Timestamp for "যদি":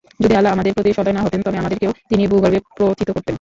0.19-0.33